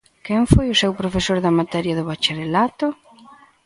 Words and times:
Quen 0.25 0.41
foi 0.53 0.67
o 0.69 0.79
seu 0.81 0.91
profesor 1.01 1.37
da 1.45 1.55
materia 1.59 1.93
no 1.97 2.07
bacharelato? 2.09 2.87